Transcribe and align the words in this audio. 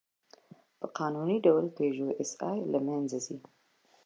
په 0.79 0.85
قانوني 0.97 1.37
ډول 1.45 1.65
«پيژو 1.77 2.07
ایسآی» 2.19 2.59
له 2.71 2.79
منځه 2.87 3.17
ځي. 3.25 3.37